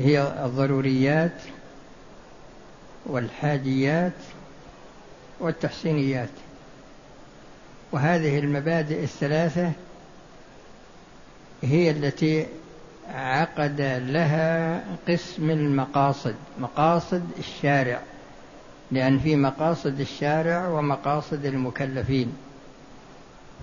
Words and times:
هي 0.00 0.44
الضروريات 0.44 1.42
والحاجيات 3.06 4.12
والتحسينيات. 5.40 6.28
وهذه 7.92 8.38
المبادئ 8.38 9.02
الثلاثة 9.02 9.72
هي 11.62 11.90
التي 11.90 12.46
عقد 13.14 13.80
لها 14.06 14.80
قسم 15.08 15.50
المقاصد 15.50 16.34
مقاصد 16.58 17.22
الشارع 17.38 18.00
لأن 18.90 19.18
في 19.18 19.36
مقاصد 19.36 20.00
الشارع 20.00 20.68
ومقاصد 20.68 21.44
المكلفين. 21.44 22.32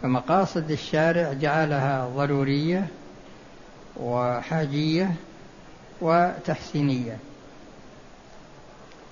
فمقاصد 0.02 0.72
الشارع 0.72 1.34
جعلها 1.34 2.10
ضرورية 2.16 2.88
وحاجية 3.98 5.12
وتحسينية. 6.02 7.18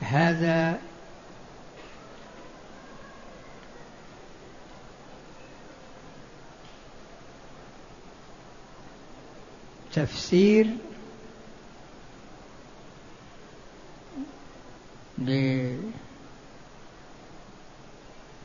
هذا 0.01 0.79
تفسير 9.93 10.67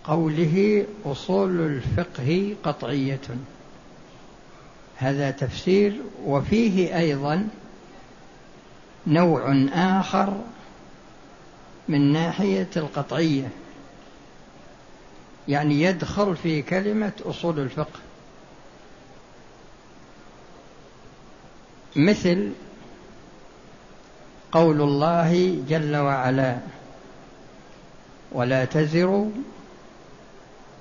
لقوله 0.06 0.86
أصول 1.04 1.60
الفقه 1.60 2.56
قطعية. 2.64 3.20
هذا 4.96 5.30
تفسير 5.30 6.00
وفيه 6.24 6.98
أيضا 6.98 7.48
نوع 9.06 9.66
آخر 9.72 10.40
من 11.88 12.12
ناحية 12.12 12.68
القطعية 12.76 13.48
يعني 15.48 15.82
يدخل 15.82 16.37
في 16.37 16.62
كلمة 16.62 17.12
أصول 17.26 17.59
الفقه. 17.59 18.01
مثل 21.96 22.52
قول 24.52 24.80
الله 24.80 25.62
جل 25.68 25.96
وعلا 25.96 26.59
ولا 28.32 28.65
تزر 28.65 29.26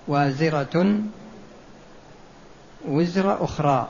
وازرة 0.08 1.00
وزر 2.88 3.44
أخرى. 3.44 3.90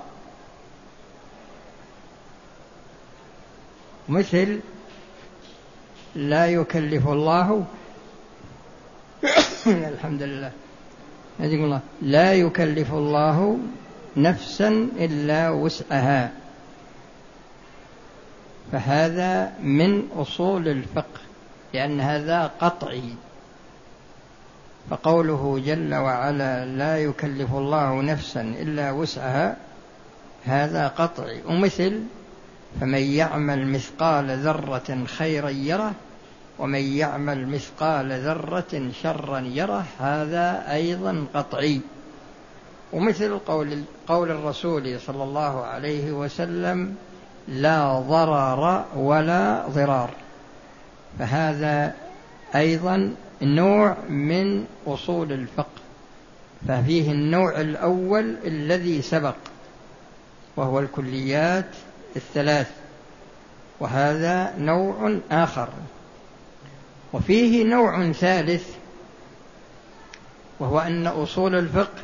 مثل 4.09 4.59
لا 6.15 6.47
يكلف 6.47 7.07
الله 7.07 7.65
الحمد 9.67 10.21
لله. 10.23 10.51
الله 11.65 11.79
لا 12.01 12.33
يكلف 12.33 12.93
الله 12.93 13.57
نفسا 14.17 14.67
إلا 14.97 15.49
وسعها. 15.49 16.31
فهذا 18.71 19.53
من 19.63 20.07
أصول 20.15 20.67
الفقه 20.67 21.19
لأن 21.73 22.01
هذا 22.01 22.51
قطعي. 22.61 23.13
فقوله 24.89 25.61
جل 25.65 25.95
وعلا 25.95 26.65
لا 26.65 26.97
يكلف 26.97 27.53
الله 27.53 28.01
نفسا 28.01 28.41
إلا 28.41 28.91
وسعها 28.91 29.57
هذا 30.45 30.87
قطعي. 30.87 31.41
ومثل 31.45 32.03
فمن 32.81 33.01
يعمل 33.01 33.67
مثقال 33.67 34.37
ذرة 34.37 35.05
خيرا 35.05 35.49
يره 35.49 35.93
ومن 36.59 36.79
يعمل 36.79 37.47
مثقال 37.47 38.11
ذرة 38.11 38.91
شرا 39.03 39.39
يره 39.39 39.85
هذا 39.99 40.73
أيضا 40.73 41.25
قطعي. 41.33 41.81
ومثل 42.93 43.39
قول 43.39 43.83
قول 44.07 44.31
الرسول 44.31 44.99
صلى 44.99 45.23
الله 45.23 45.65
عليه 45.65 46.11
وسلم 46.11 46.95
لا 47.47 47.99
ضرر 47.99 48.85
ولا 48.95 49.67
ضرار. 49.67 50.09
فهذا 51.19 51.93
أيضا 52.55 53.15
نوع 53.41 53.97
من 54.09 54.65
أصول 54.87 55.31
الفقه. 55.31 55.79
ففيه 56.67 57.11
النوع 57.11 57.61
الأول 57.61 58.35
الذي 58.45 59.01
سبق 59.01 59.35
وهو 60.57 60.79
الكليات 60.79 61.69
الثلاث. 62.15 62.71
وهذا 63.79 64.53
نوع 64.57 65.19
آخر. 65.31 65.69
وفيه 67.13 67.63
نوع 67.63 68.11
ثالث 68.11 68.75
وهو 70.59 70.79
أن 70.79 71.07
أصول 71.07 71.55
الفقه 71.55 72.03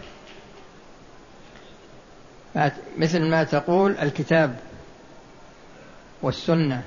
مثل 2.97 3.29
ما 3.29 3.43
تقول 3.43 3.97
الكتاب 3.97 4.59
والسنة 6.21 6.83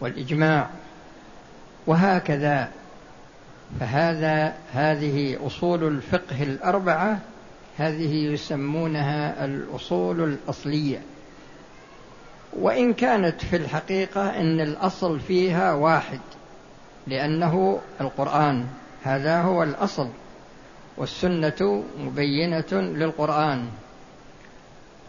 والإجماع 0.00 0.70
وهكذا. 1.86 2.70
فهذا 3.80 4.54
هذه 4.72 5.46
أصول 5.46 5.84
الفقه 5.84 6.42
الأربعة 6.42 7.20
هذه 7.78 8.14
يسمونها 8.14 9.44
الأصول 9.44 10.20
الأصلية. 10.20 11.02
وإن 12.52 12.94
كانت 12.94 13.44
في 13.44 13.56
الحقيقة 13.56 14.40
أن 14.40 14.60
الأصل 14.60 15.20
فيها 15.20 15.72
واحد 15.72 16.20
لأنه 17.06 17.80
القرآن. 18.00 18.66
هذا 19.02 19.40
هو 19.40 19.62
الأصل 19.62 20.08
والسنة 20.96 21.84
مبينة 21.98 22.72
للقرآن. 22.72 23.68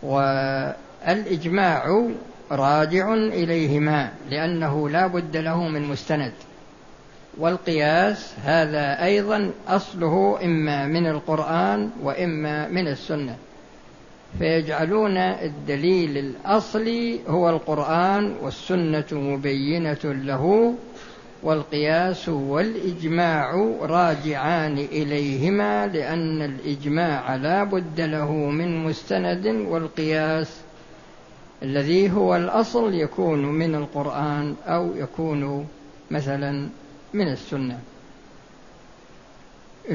والإجماع 0.03 2.07
راجع 2.51 3.13
إليهما 3.13 4.11
لأنه 4.29 4.89
لا 4.89 5.07
بد 5.07 5.37
له 5.37 5.67
من 5.67 5.81
مستند. 5.81 6.33
والقياس 7.37 8.33
هذا 8.43 9.03
أيضا 9.03 9.51
أصله 9.67 10.39
إما 10.43 10.87
من 10.87 11.07
القرآن 11.07 11.89
وإما 12.01 12.67
من 12.67 12.87
السنة. 12.87 13.37
فيجعلون 14.39 15.17
الدليل 15.17 16.17
الأصلي 16.17 17.19
هو 17.27 17.49
القرآن 17.49 18.35
والسنة 18.41 19.05
مبينة 19.11 19.99
له 20.03 20.75
والقياس 21.43 22.29
والإجماع 22.29 23.55
راجعان 23.81 24.77
إليهما 24.77 25.87
لأن 25.87 26.41
الإجماع 26.41 27.35
لا 27.35 27.63
بد 27.63 28.01
له 28.01 28.31
من 28.31 28.83
مستند 28.83 29.47
والقياس 29.47 30.61
الذي 31.63 32.11
هو 32.11 32.35
الأصل 32.35 32.93
يكون 32.93 33.45
من 33.45 33.75
القرآن 33.75 34.55
أو 34.65 34.95
يكون 34.95 35.67
مثلا 36.11 36.69
من 37.13 37.27
السنة. 37.27 37.79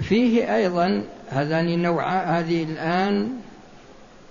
فيه 0.01 0.57
أيضا 0.57 1.05
هذان 1.29 1.83
نوع 1.83 2.39
هذه 2.39 2.63
الآن 2.63 3.31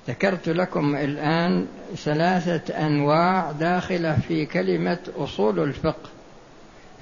ذكرت 0.08 0.50
لكم 0.50 0.96
الآن 0.96 1.68
ثلاثة 1.96 2.88
أنواع 2.88 3.52
داخلة 3.52 4.16
في 4.28 4.46
كلمة 4.46 5.00
أصول 5.18 5.60
الفقه. 5.60 6.10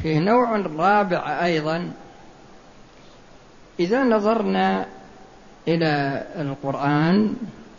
فيه 0.02 0.20
نوع 0.20 0.56
رابع 0.58 1.46
أيضا 1.46 1.92
إذا 3.80 4.04
نظرنا 4.04 4.86
إلى 5.68 6.24
القرآن 6.36 7.36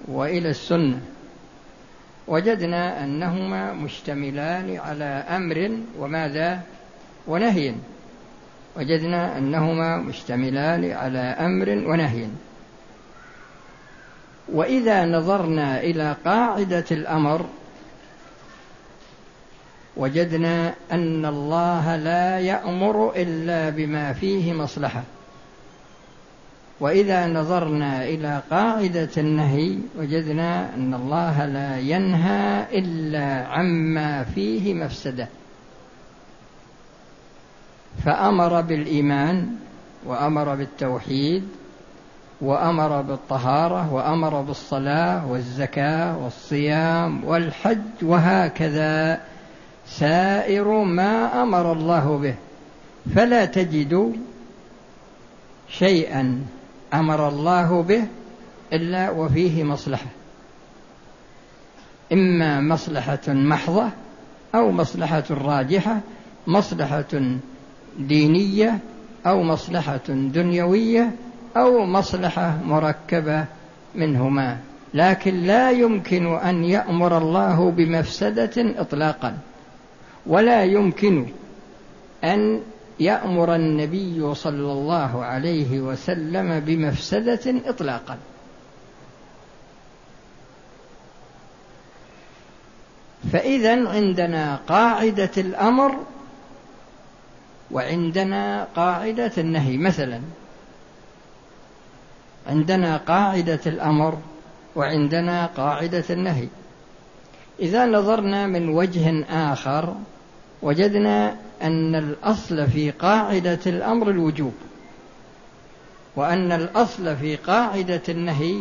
وإلى 0.08 0.50
السنة 0.50 1.00
وجدنا 2.28 3.04
أنهما 3.04 3.72
مشتملان 3.72 4.76
على 4.76 5.04
أمر 5.04 5.78
وماذا؟ 5.98 6.60
ونهي. 7.26 7.74
وجدنا 8.76 9.38
أنهما 9.38 9.96
مشتملان 9.96 10.90
على 10.90 11.18
أمر 11.18 11.68
ونهي. 11.68 12.26
وإذا 14.52 15.04
نظرنا 15.04 15.80
إلى 15.80 16.16
قاعدة 16.24 16.84
الأمر 16.90 17.46
وجدنا 19.96 20.74
أن 20.92 21.26
الله 21.26 21.96
لا 21.96 22.38
يأمر 22.38 23.12
إلا 23.16 23.70
بما 23.70 24.12
فيه 24.12 24.52
مصلحة. 24.52 25.02
وإذا 26.80 27.26
نظرنا 27.26 28.04
إلى 28.04 28.42
قاعدة 28.50 29.10
النهي 29.16 29.78
وجدنا 29.98 30.74
أن 30.74 30.94
الله 30.94 31.46
لا 31.46 31.78
ينهى 31.78 32.66
إلا 32.78 33.46
عما 33.46 34.24
فيه 34.24 34.74
مفسدة. 34.74 35.28
فأمر 38.04 38.60
بالإيمان 38.60 39.56
وأمر 40.06 40.54
بالتوحيد 40.54 41.48
وأمر 42.40 43.02
بالطهارة 43.02 43.92
وأمر 43.92 44.40
بالصلاة 44.40 45.26
والزكاة 45.26 46.18
والصيام 46.18 47.24
والحج 47.24 48.02
وهكذا. 48.02 49.20
سائر 49.86 50.68
ما 50.84 51.42
أمر 51.42 51.72
الله 51.72 52.18
به. 52.18 52.34
فلا 53.14 53.44
تجد 53.44 54.16
شيئا 55.68 56.42
أمر 56.94 57.28
الله 57.28 57.82
به 57.82 58.04
إلا 58.72 59.10
وفيه 59.10 59.64
مصلحة. 59.64 60.06
إما 62.12 62.60
مصلحة 62.60 63.28
محضة 63.28 63.88
أو 64.54 64.70
مصلحة 64.70 65.24
راجحة 65.30 66.00
مصلحة 66.46 67.38
دينية 67.98 68.78
أو 69.26 69.42
مصلحة 69.42 70.06
دنيوية 70.08 71.10
أو 71.56 71.86
مصلحة 71.86 72.58
مركبة 72.64 73.44
منهما 73.94 74.58
لكن 74.94 75.42
لا 75.42 75.70
يمكن 75.70 76.34
أن 76.36 76.64
يأمر 76.64 77.18
الله 77.18 77.70
بمفسدة 77.70 78.80
اطلاقا. 78.80 79.38
ولا 80.26 80.64
يمكن 80.64 81.26
أن 82.24 82.62
يأمر 83.00 83.54
النبي 83.54 84.34
صلى 84.34 84.72
الله 84.72 85.24
عليه 85.24 85.80
وسلم 85.80 86.60
بمفسدة 86.60 87.54
اطلاقا. 87.66 88.18
فإذا 93.32 93.88
عندنا 93.88 94.60
قاعدة 94.68 95.30
الأمر 95.36 95.92
وعندنا 97.70 98.68
قاعدة 98.76 99.32
النهي. 99.38 99.76
مثلا 99.76 100.20
عندنا 102.48 102.96
قاعدة 102.96 103.60
الأمر 103.66 104.18
وعندنا 104.76 105.46
قاعدة 105.46 106.04
النهي. 106.10 106.48
إذا 107.60 107.86
نظرنا 107.86 108.46
من 108.46 108.68
وجه 108.68 109.24
آخر 109.30 109.94
وجدنا 110.62 111.36
أن 111.62 111.94
الأصل 111.94 112.66
في 112.66 112.90
قاعدة 112.90 113.58
الأمر 113.66 114.10
الوجوب 114.10 114.54
وأن 116.16 116.52
الأصل 116.52 117.16
في 117.16 117.36
قاعدة 117.36 118.02
النهي 118.08 118.60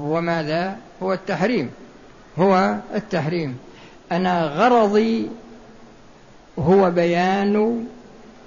هو 0.00 0.20
ماذا؟ 0.20 0.76
هو 1.02 1.12
التحريم. 1.12 1.70
هو 2.38 2.76
التحريم. 2.94 3.58
أنا 4.12 4.46
غرضي 4.46 5.30
هو 6.58 6.90
بيان 6.90 7.86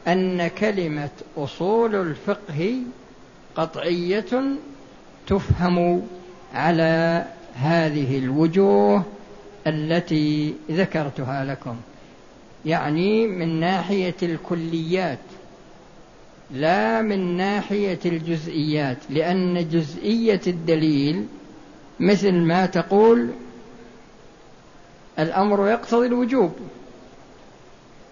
أن 0.07 0.47
كلمة 0.47 1.09
أصول 1.37 1.95
الفقه 1.95 2.75
قطعية 3.59 4.55
تفهم 5.27 6.01
على 6.53 7.25
هذه 7.55 8.17
الوجوه 8.17 9.03
التي 9.67 10.55
ذكرتها 10.71 11.45
لكم. 11.45 11.75
يعني 12.65 13.27
من 13.27 13.59
ناحية 13.59 14.15
الكليات 14.23 15.19
لا 16.51 17.01
من 17.01 17.37
ناحية 17.37 17.99
الجزئيات 18.05 18.97
لأن 19.09 19.69
جزئية 19.69 20.41
الدليل 20.47 21.25
مثل 21.99 22.31
ما 22.31 22.65
تقول 22.65 23.29
الأمر 25.19 25.67
يقتضي 25.67 26.07
الوجوب 26.07 26.51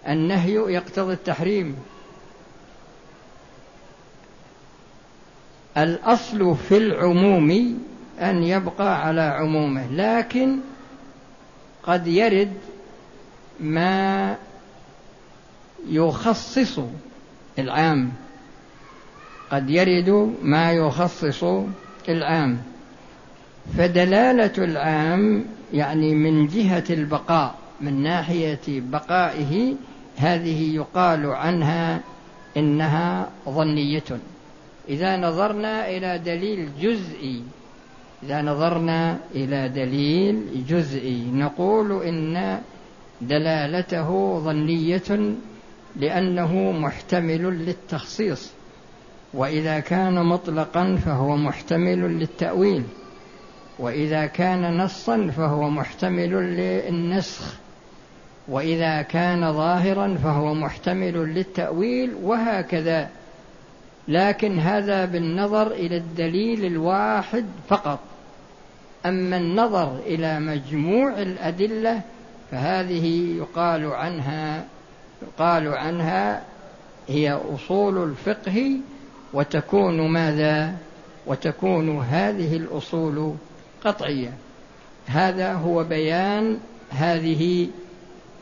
النهي 0.08 0.54
يقتضي 0.54 1.12
التحريم. 1.12 1.76
الأصل 5.78 6.56
في 6.68 6.76
العموم 6.76 7.78
أن 8.20 8.42
يبقى 8.42 9.06
على 9.06 9.20
عمومه 9.20 9.86
لكن 9.92 10.58
قد 11.82 12.06
يرد 12.06 12.52
ما 13.60 14.36
يخصص 15.88 16.80
العام. 17.58 18.12
قد 19.50 19.70
يرد 19.70 20.34
ما 20.42 20.72
يخصص 20.72 21.44
العام. 22.08 22.58
فدلالة 23.78 24.64
العام 24.64 25.44
يعني 25.72 26.14
من 26.14 26.46
جهة 26.46 26.84
البقاء 26.90 27.54
من 27.80 28.02
ناحية 28.02 28.60
بقائه 28.68 29.74
هذه 30.16 30.74
يقال 30.74 31.26
عنها 31.26 32.00
إنها 32.56 33.28
ظنية. 33.48 34.18
إذا 34.88 35.16
نظرنا 35.16 35.88
إلى 35.88 36.18
دليل 36.18 36.68
جزئي 36.80 37.42
إذا 38.22 38.42
نظرنا 38.42 39.18
إلى 39.34 39.68
دليل 39.68 40.64
جزئي 40.68 41.30
نقول 41.32 42.02
إن 42.02 42.60
دلالته 43.20 44.38
ظنية 44.38 45.34
لأنه 45.96 46.72
محتمل 46.72 47.66
للتخصيص 47.66 48.50
وإذا 49.34 49.80
كان 49.80 50.26
مطلقا 50.26 50.96
فهو 50.96 51.36
محتمل 51.36 52.18
للتأويل 52.18 52.82
وإذا 53.78 54.26
كان 54.26 54.78
نصا 54.78 55.30
فهو 55.36 55.70
محتمل 55.70 56.30
للنسخ 56.30 57.54
وإذا 58.48 59.02
كان 59.02 59.52
ظاهرا 59.52 60.14
فهو 60.14 60.54
محتمل 60.54 61.34
للتأويل 61.34 62.14
وهكذا. 62.22 63.08
لكن 64.08 64.58
هذا 64.58 65.04
بالنظر 65.04 65.66
إلى 65.66 65.96
الدليل 65.96 66.64
الواحد 66.64 67.46
فقط. 67.68 67.98
أما 69.06 69.36
النظر 69.36 69.98
إلى 70.06 70.40
مجموع 70.40 71.22
الأدلة 71.22 72.00
فهذه 72.50 73.36
يقال 73.38 73.86
عنها 73.86 74.64
يقال 75.22 75.68
عنها 75.68 76.42
هي 77.08 77.40
أصول 77.54 78.10
الفقه 78.10 78.76
وتكون 79.32 80.08
ماذا؟ 80.08 80.74
وتكون 81.26 81.98
هذه 81.98 82.56
الأصول 82.56 83.34
قطعية. 83.84 84.32
هذا 85.06 85.52
هو 85.52 85.84
بيان 85.84 86.58
هذه 86.90 87.68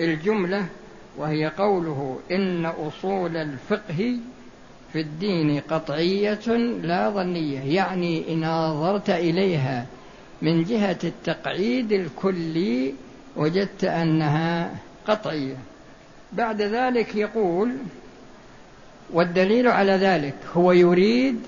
الجملة 0.00 0.66
وهي 1.16 1.46
قوله 1.46 2.18
إن 2.30 2.66
أصول 2.66 3.36
الفقه 3.36 4.16
في 4.92 5.00
الدين 5.00 5.60
قطعية 5.60 6.46
لا 6.82 7.10
ظنية 7.10 7.60
يعني 7.60 8.32
إن 8.32 8.40
نظرت 8.40 9.10
إليها 9.10 9.86
من 10.42 10.64
جهة 10.64 10.98
التقعيد 11.04 11.92
الكلي 11.92 12.94
وجدت 13.36 13.84
أنها 13.84 14.76
قطعية. 15.06 15.56
بعد 16.32 16.62
ذلك 16.62 17.14
يقول 17.14 17.76
والدليل 19.10 19.68
على 19.68 19.92
ذلك 19.92 20.34
هو 20.54 20.72
يريد 20.72 21.40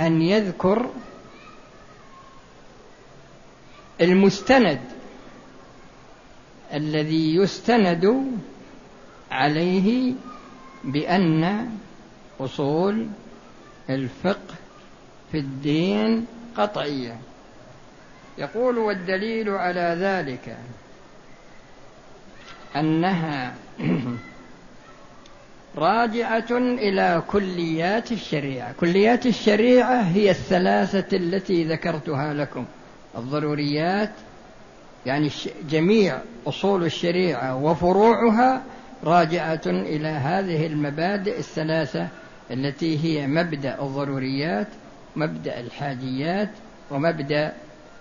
أن 0.00 0.22
يذكر 0.22 0.90
المستند 4.00 4.80
الذي 6.74 7.34
يستند 7.34 8.26
عليه 9.30 10.12
بأن 10.84 11.70
أصول 12.44 13.06
الفقه 13.90 14.54
في 15.32 15.38
الدين 15.38 16.26
قطعية. 16.56 17.16
يقول 18.38 18.78
والدليل 18.78 19.48
على 19.48 19.96
ذلك 20.00 20.56
أنها 22.76 23.54
راجعة 25.76 26.50
إلى 26.50 27.22
كليات 27.26 28.12
الشريعة. 28.12 28.72
كليات 28.80 29.26
الشريعة 29.26 30.02
هي 30.02 30.30
الثلاثة 30.30 31.16
التي 31.16 31.64
ذكرتها 31.64 32.34
لكم. 32.34 32.64
الضروريات 33.16 34.12
يعني 35.06 35.30
جميع 35.70 36.18
أصول 36.46 36.84
الشريعة 36.84 37.56
وفروعها 37.56 38.62
راجعة 39.04 39.60
إلى 39.66 40.08
هذه 40.08 40.66
المبادئ 40.66 41.38
الثلاثة 41.38 42.08
التي 42.50 43.04
هي 43.04 43.26
مبدأ 43.26 43.82
الضروريات 43.82 44.68
مبدأ 45.16 45.60
الحاجيات 45.60 46.50
ومبدأ 46.90 47.52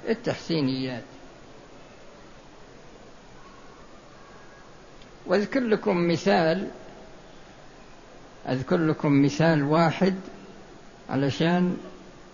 التحسينيات. 0.09 1.03
واذكر 5.25 5.59
لكم 5.59 6.07
مثال 6.07 6.67
أذكر 8.49 8.77
لكم 8.77 9.21
مثال 9.21 9.63
واحد 9.63 10.15
علشان 11.09 11.77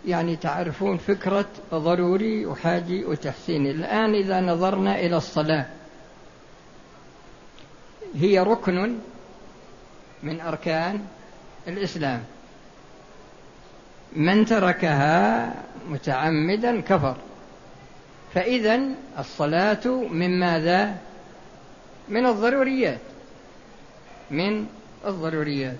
يعني 0.05 0.35
تعرفون 0.35 0.97
فكرة 0.97 1.45
ضروري 1.73 2.45
وحاجي 2.45 3.05
وتحسيني 3.05 3.71
الآن 3.71 4.15
إذا 4.15 4.41
نظرنا 4.41 4.99
إلى 4.99 5.17
الصلاة 5.17 5.65
هي 8.15 8.39
ركن 8.39 8.97
من 10.23 10.41
أركان 10.41 11.05
الإسلام. 11.67 12.23
من 14.15 14.45
تركها 14.45 15.53
متعمدا 15.89 16.81
كفر. 16.81 17.17
فإذا 18.33 18.81
الصلاة 19.19 19.87
من 20.11 20.39
ماذا؟ 20.39 20.95
من 22.09 22.25
الضروريات. 22.25 22.99
من 24.31 24.65
الضروريات. 25.05 25.77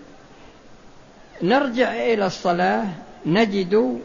نرجع 1.42 1.92
إلى 1.92 2.26
الصلاة. 2.26 2.86
نجد 3.26 4.02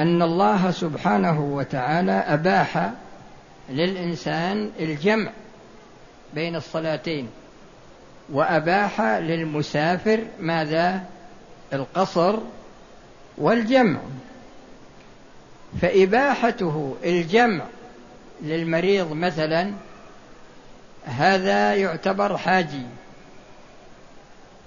أن 0.00 0.22
الله 0.22 0.70
سبحانه 0.70 1.40
وتعالى 1.40 2.12
أباح 2.12 2.90
للإنسان 3.70 4.70
الجمع 4.80 5.30
بين 6.34 6.56
الصلاتين. 6.56 7.28
وأباح 8.32 9.00
للمسافر 9.00 10.20
ماذا؟ 10.40 11.02
القصر 11.72 12.38
والجمع. 13.38 13.98
فإباحته 15.80 16.96
الجمع 17.04 17.64
للمريض 18.42 19.12
مثلا 19.12 19.72
هذا 21.04 21.74
يعتبر 21.74 22.36
حاجي. 22.36 22.82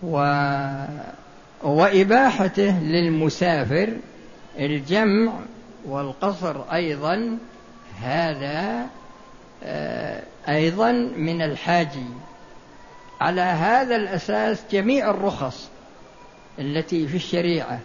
و 0.03 0.17
وإباحته 1.63 2.79
للمسافر 2.79 3.93
الجمع 4.59 5.33
والقصر 5.85 6.73
أيضا 6.73 7.37
هذا 8.01 8.87
آه، 9.63 10.23
أيضا 10.49 10.91
من 11.17 11.41
الحاجي. 11.41 12.05
على 13.21 13.41
هذا 13.41 13.95
الأساس 13.95 14.63
جميع 14.71 15.09
الرخص 15.09 15.69
التي 16.59 17.07
في 17.07 17.15
الشريعة 17.15 17.79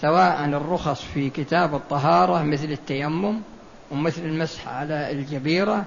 سواء 0.00 0.44
الرخص 0.44 1.02
في 1.02 1.30
كتاب 1.30 1.74
الطهارة 1.74 2.42
مثل 2.42 2.72
التيمم 2.72 3.40
ومثل 3.90 4.22
المسح 4.22 4.68
على 4.68 5.10
الجبيرة 5.10 5.84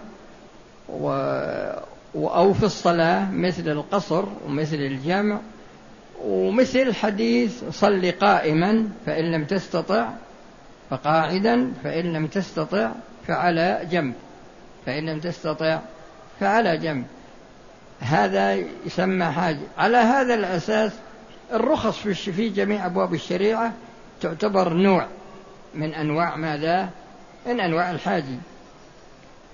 و 0.90 1.10
أو 2.16 2.54
في 2.54 2.64
الصلاة 2.64 3.32
مثل 3.32 3.70
القصر 3.70 4.26
ومثل 4.48 4.76
الجمع 4.76 5.40
ومثل 6.24 6.94
حديث 6.94 7.64
صل 7.72 8.12
قائما 8.12 8.90
فإن 9.06 9.32
لم 9.32 9.46
تستطع 9.46 10.10
فقاعدا 10.90 11.74
فإن 11.84 12.14
لم 12.14 12.28
تستطع 12.28 12.92
فعلى 13.28 13.88
جنب 13.92 14.14
فإن 14.86 15.10
لم 15.10 15.20
تستطع 15.20 15.80
فعلى 16.40 16.78
جنب. 16.78 17.06
هذا 18.06 18.54
يسمى 18.86 19.26
حاجة. 19.26 19.60
على 19.78 19.98
هذا 19.98 20.34
الأساس 20.34 20.92
الرخص 21.54 22.00
في 22.08 22.50
جميع 22.50 22.86
أبواب 22.86 23.14
الشريعة 23.14 23.74
تعتبر 24.22 24.74
نوع 24.74 25.08
من 25.76 25.94
أنواع 25.94 26.36
ماذا؟ 26.36 26.90
من 27.46 27.60
أنواع 27.60 27.92
الحاجي 27.92 28.38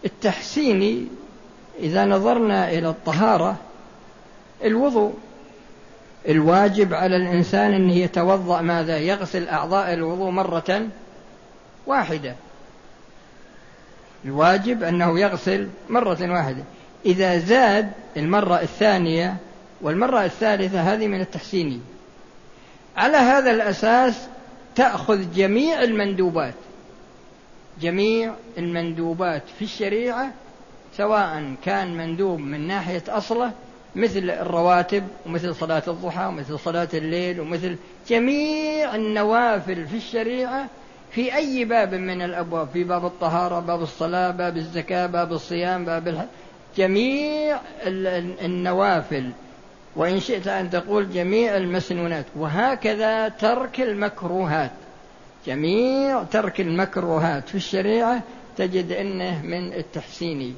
التحسيني 0.06 1.08
إذا 1.80 2.06
نظرنا 2.06 2.70
إلى 2.70 2.90
الطهارة 2.90 3.56
الوضوء 4.64 5.14
الواجب 6.28 6.94
على 6.94 7.16
الإنسان 7.16 7.74
أنه 7.74 7.94
يتوضأ 7.94 8.62
ماذا؟ 8.62 8.98
يغسل 8.98 9.48
أعضاء 9.48 9.94
الوضوء 9.94 10.30
مرة 10.30 10.88
واحدة. 11.88 12.36
الواجب 14.26 14.84
أنه 14.84 15.20
يغسل 15.20 15.70
مرة 15.90 16.32
واحدة. 16.32 16.64
إذا 17.06 17.38
زاد 17.38 17.92
المرة 18.18 18.62
الثانية 18.62 19.36
والمرة 19.82 20.26
الثالثة 20.26 20.82
هذه 20.82 21.08
من 21.08 21.22
التحسيني 21.22 21.80
على 22.98 23.18
هذا 23.18 23.52
الأساس 23.52 24.28
تأخذ 24.76 25.34
جميع 25.34 25.84
المندوبات 25.84 26.54
جميع 27.82 28.34
المندوبات 28.58 29.44
في 29.60 29.66
الشريعة 29.66 30.32
سواء 30.98 31.56
كان 31.66 31.98
مندوب 31.98 32.40
من 32.40 32.68
ناحية 32.68 33.04
أصله 33.10 33.52
مثل 33.96 34.30
الرواتب 34.30 35.04
ومثل 35.26 35.56
صلاة 35.56 35.84
الضحى 35.88 36.26
ومثل 36.26 36.60
صلاة 36.60 36.88
الليل 36.94 37.40
ومثل 37.40 37.76
جميع 38.10 38.96
النوافل 38.96 39.88
في 39.88 39.98
الشريعة 39.98 40.68
في 41.12 41.36
أي 41.36 41.66
باب 41.66 41.96
من 41.96 42.22
الأبواب 42.22 42.68
في 42.74 42.84
باب 42.84 43.06
الطهارة 43.06 43.60
باب 43.60 43.82
الصلاة 43.82 44.32
باب 44.32 44.58
الزكاة 44.58 45.08
باب 45.08 45.34
الصيام 45.34 45.86
باب 45.86 46.28
جميع 46.78 47.60
النوافل 48.46 49.30
وإن 49.96 50.20
شئت 50.20 50.48
أن 50.48 50.70
تقول 50.70 51.12
جميع 51.14 51.58
المسنونات. 51.58 52.26
وهكذا 52.36 53.30
ترك 53.30 53.82
المكروهات. 53.82 54.72
جميع 55.48 56.24
ترك 56.24 56.62
المكروهات 56.62 57.50
في 57.50 57.56
الشريعة 57.56 58.22
تجد 58.58 58.92
أنه 58.92 59.42
من 59.46 59.74
التحسيني 59.74 60.54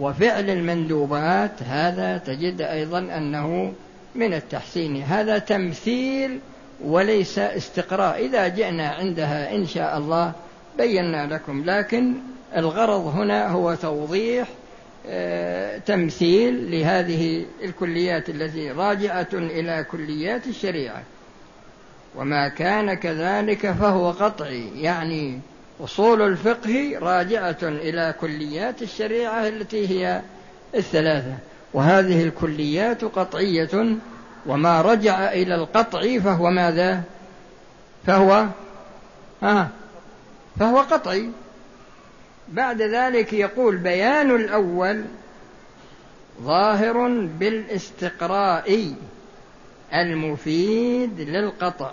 وفعل 0.00 0.50
المندوبات 0.50 1.62
هذا 1.62 2.18
تجد 2.18 2.60
أيضا 2.60 2.98
أنه 2.98 3.72
من 4.14 4.34
التحسين. 4.34 5.02
هذا 5.02 5.38
تمثيل 5.38 6.38
وليس 6.84 7.38
استقراء. 7.38 8.24
إذا 8.26 8.48
جئنا 8.48 8.88
عندها 8.88 9.54
إن 9.54 9.66
شاء 9.66 9.98
الله 9.98 10.32
بينا 10.78 11.34
لكم. 11.34 11.64
لكن 11.64 12.14
الغرض 12.56 13.06
هنا 13.06 13.48
هو 13.48 13.74
توضيح 13.74 14.48
تمثيل 15.86 16.70
لهذه 16.70 17.44
الكليات 17.64 18.28
التي 18.28 18.70
راجعة 18.70 19.28
إلى 19.32 19.86
كليات 19.90 20.46
الشريعة. 20.46 21.02
وما 22.16 22.48
كان 22.48 22.94
كذلك 22.94 23.72
فهو 23.72 24.10
قطعي 24.10 24.82
يعني 24.82 25.40
أصول 25.80 26.22
الفقه 26.22 26.98
راجعة 26.98 27.58
إلى 27.62 28.14
كليات 28.20 28.82
الشريعة 28.82 29.48
التي 29.48 29.88
هي 29.88 30.22
الثلاثة. 30.74 31.34
وهذه 31.74 32.24
الكليات 32.24 33.04
قطعية 33.04 33.96
وما 34.46 34.82
رجع 34.82 35.32
إلى 35.32 35.54
القطع 35.54 36.18
فهو 36.18 36.50
ماذا؟ 36.50 37.02
فهو 38.06 38.46
آه 39.42 39.68
فهو 40.60 40.78
قطعي. 40.78 41.30
بعد 42.52 42.82
ذلك 42.82 43.32
يقول 43.32 43.76
بيان 43.76 44.30
الأول 44.30 45.04
ظاهر 46.42 47.08
بالاستقراء 47.38 48.94
المفيد 49.94 51.20
للقطع 51.20 51.90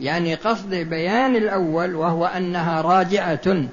يعني 0.00 0.34
قصد 0.34 0.74
بيان 0.74 1.36
الأول 1.36 1.94
وهو 1.94 2.26
أنها 2.26 2.80
راجعة 2.80 3.66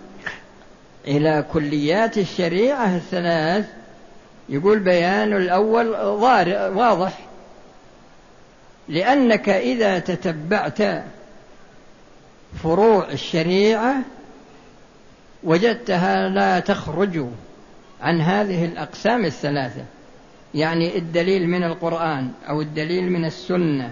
إلى 1.07 1.45
كليات 1.53 2.17
الشريعة 2.17 2.95
الثلاث 2.95 3.65
يقول 4.49 4.79
بيان 4.79 5.33
الأول 5.33 5.87
واضح 6.75 7.19
لأنك 8.87 9.49
إذا 9.49 9.99
تتبعت 9.99 11.03
فروع 12.63 13.11
الشريعة 13.11 13.95
وجدتها 15.43 16.29
لا 16.29 16.59
تخرج 16.59 17.25
عن 18.01 18.21
هذه 18.21 18.65
الأقسام 18.65 19.25
الثلاثة. 19.25 19.85
يعني 20.53 20.97
الدليل 20.97 21.47
من 21.47 21.63
القرآن 21.63 22.31
أو 22.49 22.61
الدليل 22.61 23.11
من 23.11 23.25
السنة 23.25 23.91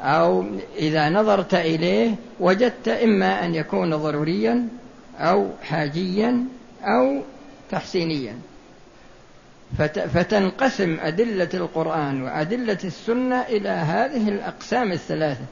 أو 0.00 0.44
إذا 0.78 1.08
نظرت 1.08 1.54
إليه 1.54 2.14
وجدت 2.40 2.88
إما 2.88 3.44
أن 3.44 3.54
يكون 3.54 3.96
ضروريا 3.96 4.68
أو 5.18 5.50
حاجيا 5.62 6.44
أو 6.82 7.22
تحسينيا. 7.70 8.34
فتنقسم 10.14 10.96
أدلة 11.00 11.48
القرآن 11.54 12.22
وأدلة 12.22 12.78
السنة 12.84 13.40
إلى 13.40 13.68
هذه 13.68 14.28
الأقسام 14.28 14.92
الثلاثة. 14.92 15.44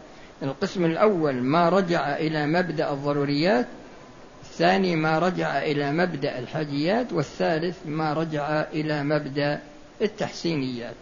القسم 0.43 0.85
الأول 0.85 1.35
ما 1.35 1.69
رجع 1.69 2.17
إلى 2.17 2.47
مبدأ 2.47 2.93
الضروريات 2.93 3.67
الثاني 4.55 4.97
ما 4.97 5.19
رجع 5.19 5.59
إلى 5.59 5.93
مبدأ 5.93 6.39
الحاجيات 6.39 7.13
والثالث 7.13 7.77
ما 7.87 8.13
رجع 8.13 8.61
إلى 8.61 9.03
مبدأ 9.03 9.61
التحسينيات. 10.03 10.95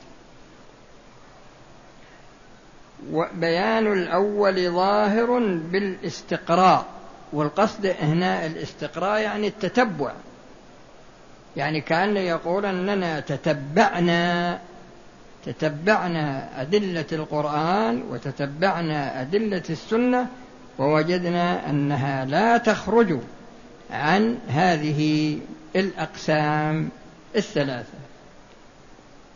وبيان 3.13 3.93
الأول 3.93 4.71
ظاهر 4.71 5.39
بالاستقراء 5.73 6.87
والقصد 7.33 7.87
هنا 8.01 8.47
الاستقراء 8.47 9.21
يعني 9.21 9.47
التتبع. 9.47 10.13
يعني 11.57 11.81
كأنه 11.81 12.21
يقول 12.21 12.67
أننا 12.67 13.21
تتبعنا 13.21 14.59
تتبعنا 15.45 16.49
أدلة 16.63 17.07
القرآن 17.13 18.03
وتتبعنا 18.11 19.21
أدلة 19.21 19.63
السنة 19.71 20.27
ووجدنا 20.79 21.71
أنها 21.71 22.25
لا 22.25 22.57
تخرج. 22.57 23.19
عن 23.93 24.39
هذه 24.49 25.39
الأقسام 25.77 26.89
الثلاثة. 27.37 27.99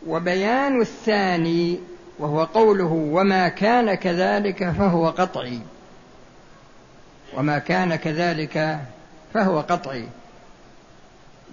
وبيان 0.07 0.81
الثاني 0.81 1.79
وهو 2.19 2.43
قوله 2.43 3.09
وما 3.11 3.47
كان 3.47 3.93
كذلك 3.93 4.69
فهو 4.71 5.09
قطعي. 5.09 5.59
وما 7.37 7.57
كان 7.57 7.95
كذلك 7.95 8.79
فهو 9.33 9.59
قطعي. 9.59 10.07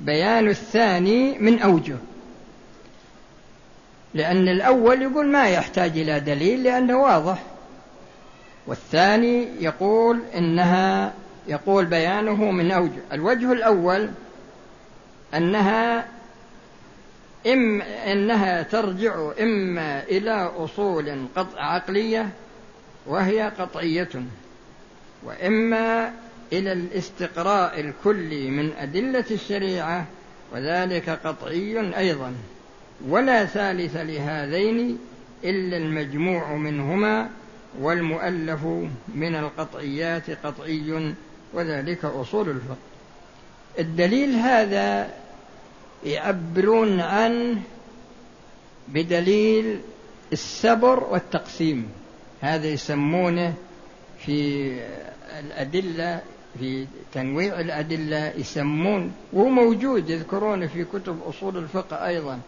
بيان 0.00 0.48
الثاني 0.48 1.38
من 1.38 1.62
أوجه. 1.62 1.96
لأن 4.14 4.48
الأول 4.48 5.02
يقول 5.02 5.26
ما 5.26 5.48
يحتاج 5.48 5.98
إلى 5.98 6.20
دليل 6.20 6.62
لأنه 6.62 6.96
واضح. 6.96 7.42
والثاني 8.66 9.48
يقول 9.60 10.22
إنها 10.34 11.12
يقول 11.48 11.84
بيانه 11.84 12.50
من 12.50 12.72
أوجه. 12.72 13.00
الوجه 13.12 13.52
الأول 13.52 14.08
أنها 15.34 16.06
إم 17.46 17.82
إنها 17.82 18.62
ترجع 18.62 19.30
إما 19.40 20.02
إلى 20.02 20.50
أصول 20.56 21.26
قطع 21.36 21.60
عقلية 21.60 22.28
وهي 23.06 23.42
قطعية 23.58 24.08
وإما 25.22 26.12
إلى 26.52 26.72
الاستقراء 26.72 27.80
الكلي 27.80 28.50
من 28.50 28.72
أدلة 28.78 29.24
الشريعة 29.30 30.06
وذلك 30.52 31.10
قطعي 31.10 31.98
أيضا. 31.98 32.32
ولا 33.08 33.44
ثالث 33.44 33.96
لهذين 33.96 34.98
إلا 35.44 35.76
المجموع 35.76 36.54
منهما 36.54 37.28
والمؤلف 37.80 38.64
من 39.14 39.34
القطعيات 39.34 40.30
قطعي. 40.30 41.14
وذلك 41.54 42.04
أصول 42.04 42.48
الفقه. 42.48 42.76
الدليل 43.78 44.30
هذا 44.30 45.10
يعبرون 46.04 47.00
عنه 47.00 47.60
بدليل 48.88 49.80
السبر 50.32 51.04
والتقسيم. 51.04 51.88
هذا 52.40 52.66
يسمونه 52.66 53.54
في 54.18 54.70
الأدلة 55.40 56.20
في 56.58 56.86
تنويع 57.12 57.60
الأدلة 57.60 58.32
يسمون 58.36 59.12
وهو 59.32 59.48
موجود 59.48 60.10
يذكرونه 60.10 60.66
في 60.66 60.84
كتب 60.84 61.18
أصول 61.28 61.56
الفقه 61.56 62.06
أيضا. 62.06 62.40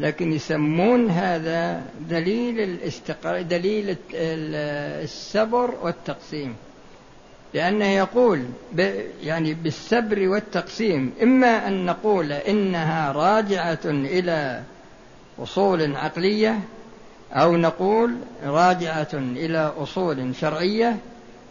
لكن 0.00 0.32
يسمون 0.32 1.10
هذا 1.10 1.82
دليل 2.10 2.78
دليل 3.24 3.96
السبر 4.14 5.74
والتقسيم. 5.82 6.56
لأنه 7.54 7.86
يقول 7.86 8.44
يعني 9.22 9.54
بالسبر 9.54 10.28
والتقسيم 10.28 11.12
إما 11.22 11.68
أن 11.68 11.86
نقول 11.86 12.32
إنها 12.32 13.12
راجعة 13.12 13.78
إلى 13.84 14.62
أصول 15.38 15.96
عقلية 15.96 16.58
أو 17.32 17.56
نقول 17.56 18.16
راجعة 18.46 19.08
إلى 19.14 19.72
أصول 19.78 20.34
شرعية 20.40 20.96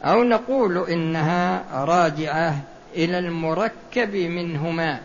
أو 0.03 0.23
نقول 0.23 0.89
إنها 0.89 1.63
راجعة 1.85 2.55
إلى 2.95 3.19
المركب 3.19 4.15
منهما. 4.15 4.99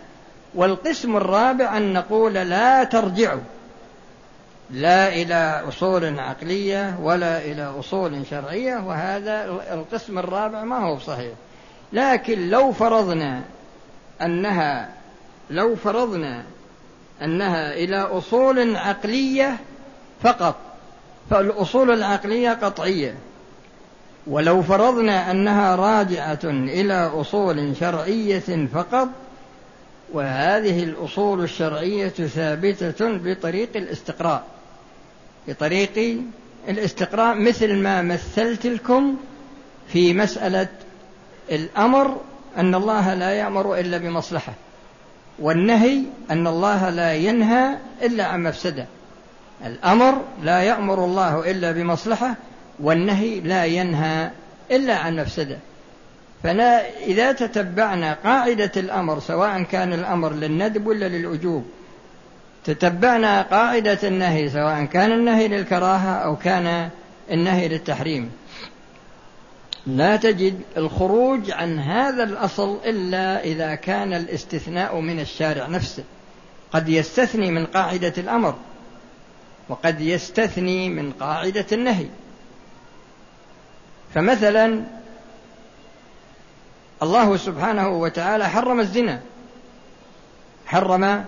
والقسم 0.55 1.17
الرابع 1.17 1.77
أن 1.77 1.93
نقول 1.93 2.35
لا 2.35 2.85
ترجعوا. 2.85 3.41
لا 4.71 5.09
إلى 5.09 5.65
أصول 5.69 6.19
عقلية 6.19 6.99
ولا 7.03 7.39
إلى 7.45 7.63
أصول 7.81 8.27
شرعية 8.31 8.77
وهذا 8.77 9.45
القسم 9.73 10.19
الرابع 10.19 10.65
ما 10.65 10.79
هو 10.79 10.99
صحيح 10.99 11.33
لكن 11.93 12.49
لو 12.51 12.73
فرضنا 12.73 13.43
أنها 14.23 14.89
لو 15.51 15.77
فرضنا 15.77 16.45
أنها 17.23 17.75
إلى 17.75 17.97
أصول 17.97 18.77
عقلية 18.77 19.57
فقط 20.23 20.57
فالأصول 21.31 21.91
العقلية 21.91 22.51
قطعية. 22.51 23.15
ولو 24.27 24.63
فرضنا 24.63 25.31
أنها 25.31 25.77
راجعة 25.77 26.39
إلى 26.45 27.11
أصول 27.15 27.77
شرعية 27.77 28.67
فقط 28.75 29.09
وهذه 30.13 30.85
الأصول 30.85 31.45
الشرعية 31.45 32.09
ثابتة 32.09 33.17
بطريق 33.17 33.69
الاستقراء. 33.77 34.45
بطريق 35.49 36.19
الاستقراء 36.69 37.35
مثل 37.35 37.77
ما 37.77 38.03
مثلت 38.03 38.67
لكم 38.67 39.17
في 39.93 40.15
مسألة 40.15 40.69
الأمر 41.51 42.21
أن 42.57 42.75
الله 42.75 43.15
لا 43.15 43.31
يأمر 43.31 43.79
إلا 43.79 43.99
بمصلحة 43.99 44.53
والنهي 45.39 46.03
أن 46.31 46.47
الله 46.47 46.91
لا 46.91 47.15
ينهى 47.15 47.77
إلا 48.03 48.25
عن 48.25 48.43
مفسدة. 48.43 48.87
الأمر 49.67 50.23
لا 50.43 50.63
يأمر 50.63 51.05
الله 51.05 51.51
إلا 51.51 51.73
بمصلحة 51.73 52.35
والنهي 52.81 53.41
لا 53.41 53.65
ينهى 53.65 54.31
إلا 54.71 54.97
عن 54.97 55.17
مفسدة. 55.17 55.59
فإذا 56.43 57.33
تتبعنا 57.33 58.17
قاعدة 58.25 58.73
الأمر 58.77 59.21
سواء 59.21 59.63
كان 59.63 59.93
الأمر 59.93 60.33
للندب 60.33 60.87
ولا 60.87 61.09
للوجوب 61.09 61.67
تتبعنا 62.69 63.43
قاعدة 63.43 63.99
النهي 64.05 64.51
سواء 64.51 64.85
كان 64.85 65.13
النهي 65.13 65.49
للكراهة 65.49 66.15
أو 66.15 66.37
كان 66.37 66.91
النهي 67.31 67.69
للتحريم. 67.69 68.33
لا 69.87 70.17
تجد 70.17 70.61
الخروج 70.77 71.51
عن 71.51 71.79
هذا 71.79 72.25
الأصل 72.25 72.79
إلا 72.85 73.45
إذا 73.45 73.75
كان 73.75 74.13
الاستثناء 74.13 75.01
من 75.01 75.21
الشارع 75.21 75.67
نفسه. 75.67 76.05
قد 76.73 76.89
يستثني 76.89 77.51
من 77.51 77.67
قاعدة 77.67 78.13
الأمر 78.19 78.55
وقد 79.69 80.01
يستثني 80.01 80.89
من 80.89 81.13
قاعدة 81.13 81.67
النهي. 81.73 82.07
فمثلا 84.15 84.83
الله 87.03 87.37
سبحانه 87.37 87.89
وتعالى 87.89 88.49
حرم 88.49 88.81
الزنا. 88.81 89.21
حرم 90.67 91.25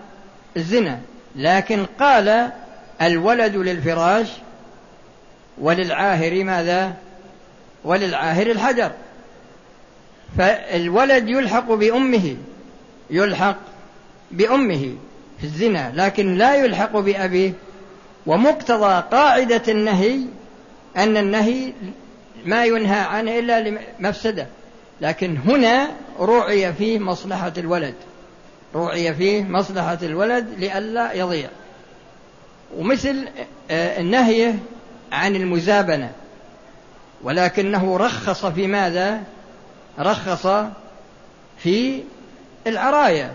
الزنا. 0.57 1.01
لكن 1.35 1.85
قال 1.99 2.51
الولد 3.01 3.55
للفراش 3.55 4.27
وللعاهر 5.57 6.43
ماذا؟ 6.43 6.93
وللعاهر 7.83 8.47
الحجر. 8.47 8.91
فالولد 10.37 11.29
يلحق 11.29 11.71
بأمه 11.73 12.35
يلحق 13.09 13.57
بأمه 14.31 14.95
في 15.39 15.43
الزنا 15.43 15.91
لكن 15.95 16.35
لا 16.35 16.55
يلحق 16.55 16.97
بأبيه. 16.97 17.53
ومقتضى 18.25 19.03
قاعدة 19.11 19.61
النهي 19.67 20.19
أن 20.97 21.17
النهي 21.17 21.73
ما 22.45 22.65
ينهى 22.65 22.99
عنه 22.99 23.39
إلا 23.39 23.79
لمفسدة. 23.99 24.47
لكن 25.01 25.37
هنا 25.37 25.91
روعي 26.19 26.73
فيه 26.73 26.99
مصلحة 26.99 27.53
الولد. 27.57 27.93
روعي 28.75 29.13
فيه 29.13 29.43
مصلحة 29.43 29.97
الولد 30.03 30.47
لئلا 30.57 31.13
يضيع. 31.13 31.49
ومثل 32.77 33.27
آه، 33.71 33.99
النهي 33.99 34.53
عن 35.11 35.35
المزابنة. 35.35 36.11
ولكنه 37.23 37.97
رخص 37.97 38.45
في 38.45 38.67
ماذا؟ 38.67 39.23
رخص 39.99 40.47
في 41.57 42.03
العراية. 42.67 43.31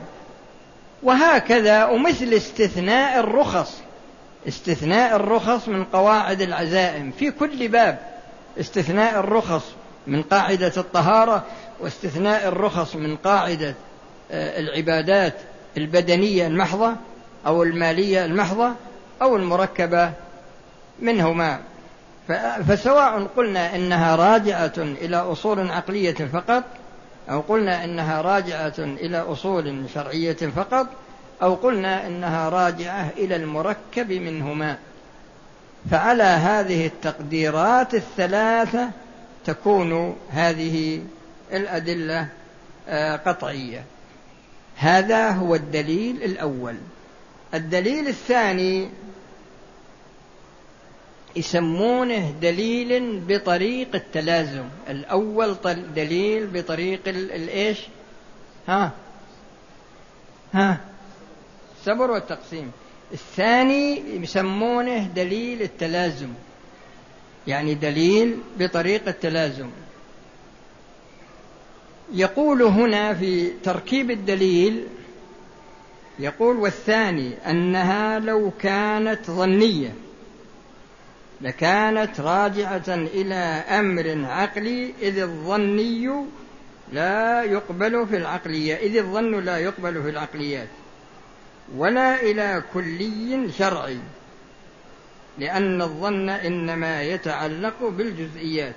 وهكذا 1.03 1.85
ومثل 1.85 2.33
استثناء 2.33 3.20
الرخص. 3.20 3.81
استثناء 4.49 5.16
الرخص 5.16 5.68
من 5.68 5.85
قواعد 5.85 6.40
العزائم. 6.40 7.11
في 7.11 7.31
كل 7.31 7.68
باب 7.68 7.99
استثناء 8.61 9.20
الرخص 9.20 9.64
من 10.07 10.22
قاعدة 10.22 10.72
الطهارة 10.77 11.44
واستثناء 11.81 12.49
الرخص 12.49 12.96
من 12.96 13.16
قاعدة 13.16 13.75
العبادات 14.31 15.35
البدنية 15.77 16.47
المحضة 16.47 16.93
أو 17.47 17.62
المالية 17.62 18.25
المحضة 18.25 18.73
أو 19.23 19.37
المركبة 19.37 20.12
منهما. 21.01 21.61
فسواء 22.69 23.27
قلنا 23.37 23.77
إنها 23.77 24.17
راجعة 24.17 24.73
إلى 24.79 25.17
أصول 25.17 25.71
عقلية 25.71 26.15
فقط 26.33 26.65
أو 27.31 27.41
قلنا 27.41 27.85
إنها 27.85 28.23
راجعة 28.23 28.75
إلى 28.79 29.19
أصول 29.19 29.85
شرعية 29.95 30.33
فقط 30.33 30.87
أو 31.43 31.55
قلنا 31.55 32.07
إنها 32.07 32.49
راجعة 32.49 33.11
إلى 33.17 33.37
المركب 33.37 34.12
منهما. 34.12 34.77
فعلى 35.91 36.23
هذه 36.23 36.87
التقديرات 36.87 37.95
الثلاثة 37.95 38.91
تكون 39.45 40.17
هذه 40.31 41.03
الأدلة 41.53 42.29
آه، 42.89 43.17
قطعية. 43.17 43.85
هذا 44.77 45.31
هو 45.31 45.55
الدليل 45.55 46.23
الأول. 46.23 46.77
الدليل 47.55 48.09
الثاني 48.09 48.89
يسمونه 51.37 52.35
دليل 52.43 53.21
بطريق 53.21 53.95
التلازم. 53.95 54.65
الأول 54.89 55.57
دليل 55.95 56.47
بطريق 56.47 57.01
الإيش 57.09 57.81
ها؟ 58.69 58.93
ها؟ 60.53 60.81
الصبر 61.81 62.11
والتقسيم. 62.11 62.73
الثاني 63.12 64.03
يسمونه 64.23 65.07
دليل 65.07 65.62
التلازم. 65.62 66.29
يعني 67.47 67.75
دليل 67.75 68.39
بطريق 68.59 69.09
التلازم. 69.09 69.71
يقول 72.12 72.62
هنا 72.62 73.14
في 73.14 73.51
تركيب 73.64 74.11
الدليل 74.11 74.87
يقول 76.19 76.57
والثاني 76.57 77.35
أنها 77.51 78.19
لو 78.19 78.53
كانت 78.61 79.31
ظنية 79.31 79.95
لكانت 81.40 82.21
راجعة 82.21 82.88
إلى 82.88 83.35
أمر 83.81 84.25
عقلي 84.25 84.95
إذ 85.03 85.19
الظني 85.19 86.11
لا 86.92 87.42
يقبل 87.42 88.07
في 88.07 88.16
العقلية 88.16 88.75
إذ 88.75 88.97
الظن 88.97 89.45
لا 89.45 89.59
يقبل 89.59 90.03
في 90.03 90.11
العقليات 90.11 90.69
ولا 91.77 92.23
إلى 92.23 92.62
كلي 92.75 93.53
شرعي 93.59 93.99
لأن 95.38 95.83
الظن 95.83 96.29
إنما 96.29 97.03
يتعلق 97.03 97.83
بالجزئيات. 97.83 98.75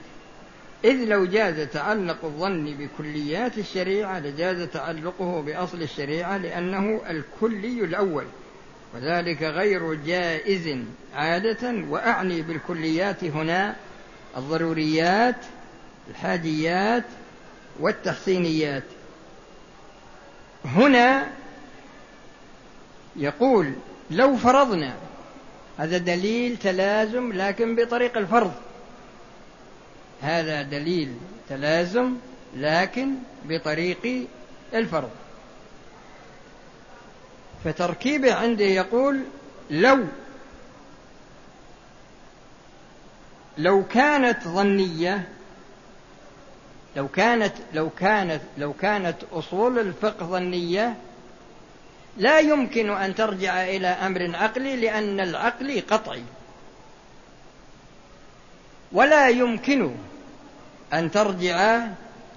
إذ 0.85 0.95
لو 1.05 1.25
جاز 1.25 1.59
تعلق 1.69 2.17
الظن 2.23 2.75
بكليات 2.79 3.57
الشريعة 3.57 4.19
لجاز 4.19 4.67
تعلقه 4.69 5.41
بأصل 5.41 5.81
الشريعة 5.81 6.37
لأنه 6.37 7.01
الكلي 7.09 7.83
الأول. 7.83 8.25
وذلك 8.95 9.43
غير 9.43 9.93
جائز 9.93 10.77
عادة 11.15 11.73
وأعني 11.89 12.41
بالكليات 12.41 13.23
هنا 13.23 13.75
الضروريات 14.37 15.35
الحاجيات 16.09 17.05
والتحسينيات. 17.79 18.83
هنا 20.65 21.27
يقول 23.15 23.73
لو 24.11 24.35
فرضنا 24.35 24.93
هذا 25.77 25.97
دليل 25.97 26.57
تلازم 26.57 27.33
لكن 27.33 27.75
بطريق 27.75 28.17
الفرض. 28.17 28.53
هذا 30.21 30.61
دليل 30.61 31.15
تلازم 31.49 32.15
لكن 32.55 33.15
بطريق 33.45 34.27
الفرض. 34.73 35.09
فتركيبه 37.63 38.33
عنده 38.33 38.65
يقول 38.65 39.23
لو 39.69 40.05
لو 43.57 43.83
كانت 43.85 44.43
ظنية 44.43 45.27
لو 46.95 47.07
كانت 47.07 47.53
لو 47.73 47.89
كانت 47.89 48.41
لو 48.57 48.73
كانت 48.73 49.15
أصول 49.33 49.79
الفقه 49.79 50.25
ظنية 50.25 50.95
لا 52.17 52.39
يمكن 52.39 52.89
أن 52.89 53.15
ترجع 53.15 53.63
إلى 53.63 53.87
أمر 53.87 54.35
عقلي 54.35 54.75
لأن 54.75 55.19
العقل 55.19 55.81
قطعي. 55.89 56.23
ولا 58.91 59.29
يمكن 59.29 59.95
أن 60.93 61.11
ترجع 61.11 61.87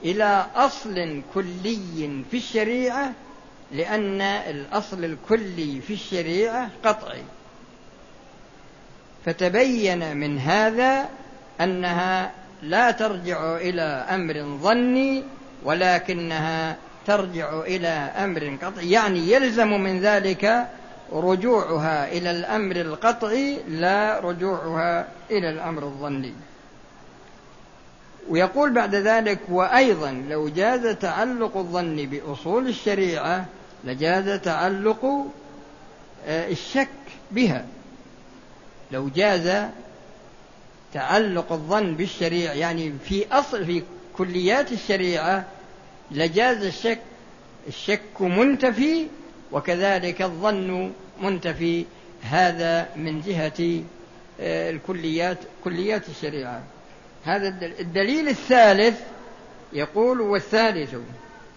إلى 0.05 0.47
أصل 0.57 1.23
كلي 1.35 2.25
في 2.31 2.37
الشريعة 2.37 3.13
لأن 3.73 4.21
الأصل 4.21 5.05
الكلي 5.05 5.81
في 5.81 5.93
الشريعة 5.93 6.71
قطعي. 6.85 7.23
فتبين 9.25 10.17
من 10.17 10.39
هذا 10.39 11.09
أنها 11.61 12.31
لا 12.63 12.91
ترجع 12.91 13.57
إلى 13.57 13.83
أمر 14.11 14.59
ظني 14.63 15.25
ولكنها 15.65 16.77
ترجع 17.07 17.61
إلى 17.61 17.89
أمر 18.25 18.59
قطعي. 18.63 18.91
يعني 18.91 19.33
يلزم 19.33 19.69
من 19.69 20.01
ذلك 20.01 20.67
رجوعها 21.13 22.13
إلى 22.13 22.31
الأمر 22.31 22.77
القطعي 22.77 23.59
لا 23.69 24.21
رجوعها 24.21 25.09
إلى 25.31 25.51
الأمر 25.51 25.83
الظني. 25.83 26.35
ويقول 28.29 28.73
بعد 28.73 28.95
ذلك 28.95 29.39
وأيضا 29.49 30.11
لو 30.29 30.49
جاز 30.49 30.97
تعلق 30.97 31.57
الظن 31.57 31.97
بأصول 31.97 32.69
الشريعة 32.69 33.47
لجاز 33.85 34.41
تعلق 34.41 35.27
آه، 36.27 36.49
الشك 36.51 36.89
بها. 37.31 37.67
لو 38.93 39.09
جاز 39.09 39.69
تعلق 40.95 41.53
الظن 41.53 41.95
بالشريعة 41.95 42.53
يعني 42.53 42.93
في 43.05 43.27
أصل 43.33 43.67
في 43.67 43.83
كليات 44.17 44.73
الشريعة 44.73 45.45
لجاز 46.11 46.65
الشك 46.65 46.99
الشك 47.69 48.21
منتفي 48.21 49.07
وكذلك 49.53 50.23
الظن 50.23 50.93
منتفي. 51.23 51.85
هذا 52.23 52.89
من 52.97 53.21
جهة 53.21 53.83
آه، 54.41 54.71
الكليات 54.71 55.39
كليات 55.65 56.09
الشريعة. 56.09 56.63
هذا 57.25 57.49
الدليل 57.81 58.29
الثالث 58.29 59.01
يقول 59.73 60.21
والثالث 60.21 60.95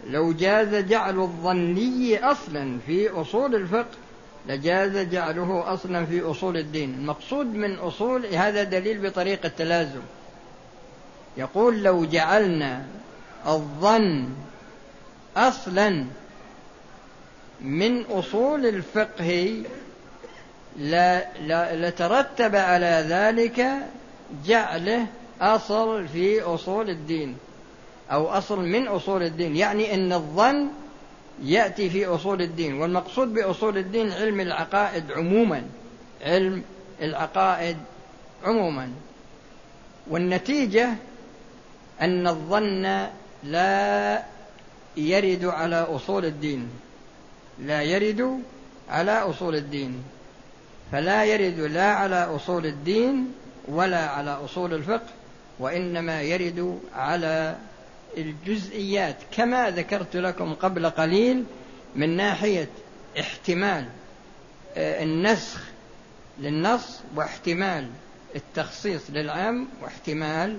لو 0.07 0.33
جاز 0.33 0.75
جعل 0.75 1.19
الظني 1.19 2.19
أصلا 2.19 2.79
في 2.85 3.09
أصول 3.09 3.55
الفقه 3.55 3.97
لجاز 4.47 4.97
جعله 4.97 5.73
أصلا 5.73 6.05
في 6.05 6.21
أصول 6.21 6.57
الدين. 6.57 6.93
المقصود 6.93 7.45
من 7.45 7.75
أصول 7.75 8.25
هذا 8.25 8.63
دليل 8.63 9.09
بطريقة 9.09 9.47
التلازم. 9.47 10.01
يقول 11.37 11.83
لو 11.83 12.05
جعلنا 12.05 12.85
الظن 13.47 14.29
أصلا 15.37 16.05
من 17.61 18.05
أصول 18.05 18.65
الفقه 18.65 19.63
لترتب 21.73 22.55
على 22.55 23.05
ذلك 23.09 23.67
جعله 24.45 25.07
أصل 25.41 26.07
في 26.07 26.41
أصول 26.41 26.89
الدين 26.89 27.37
أو 28.11 28.27
أصل 28.27 28.59
من 28.59 28.87
أصول 28.87 29.23
الدين. 29.23 29.55
يعني 29.55 29.93
أن 29.93 30.13
الظن 30.13 30.67
يأتي 31.43 31.89
في 31.89 32.05
أصول 32.05 32.41
الدين 32.41 32.73
والمقصود 32.73 33.33
بأصول 33.33 33.77
الدين 33.77 34.11
علم 34.11 34.39
العقائد 34.39 35.11
عموما 35.11 35.63
علم 36.21 36.63
العقائد 37.01 37.77
عموما. 38.43 38.89
والنتيجة 40.07 40.89
أن 42.01 42.27
الظن 42.27 43.07
لا 43.43 44.23
يرد 44.97 45.45
على 45.45 45.75
أصول 45.75 46.25
الدين 46.25 46.69
لا 47.59 47.81
يرد 47.81 48.41
على 48.89 49.11
أصول 49.11 49.55
الدين. 49.55 50.03
فلا 50.91 51.23
يرد 51.23 51.59
لا 51.59 51.91
على 51.91 52.35
أصول 52.35 52.65
الدين 52.65 53.33
ولا 53.67 54.09
على 54.09 54.31
أصول 54.45 54.73
الفقه. 54.73 55.09
وإنما 55.59 56.21
يرد 56.21 56.79
على 56.95 57.55
الجزئيات 58.17 59.15
كما 59.31 59.69
ذكرت 59.69 60.15
لكم 60.15 60.53
قبل 60.53 60.89
قليل 60.89 61.43
من 61.95 62.17
ناحية 62.17 62.69
احتمال 63.19 63.85
آه، 64.77 65.03
النسخ 65.03 65.61
للنص 66.39 66.99
واحتمال 67.15 67.87
التخصيص 68.35 69.01
للعام 69.09 69.67
واحتمال 69.81 70.57